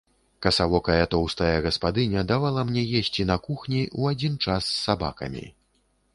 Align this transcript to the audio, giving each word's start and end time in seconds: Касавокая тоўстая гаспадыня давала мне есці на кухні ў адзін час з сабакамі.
Касавокая 0.43 1.03
тоўстая 1.13 1.57
гаспадыня 1.65 2.23
давала 2.31 2.65
мне 2.71 2.83
есці 3.01 3.27
на 3.33 3.37
кухні 3.45 3.81
ў 3.99 4.17
адзін 4.17 4.33
час 4.49 4.63
з 4.73 4.77
сабакамі. 4.87 5.47